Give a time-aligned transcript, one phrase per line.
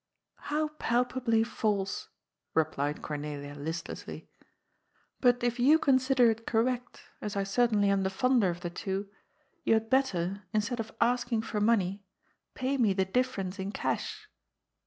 [0.49, 2.07] How palpably false I"
[2.61, 4.31] replied Cornelia listlessly."
[5.21, 9.09] But if you consider it correct, as I certainly am the fonder of the two,
[9.63, 12.03] you had better, instead of asking for money,
[12.55, 14.27] pay me the difference in cash."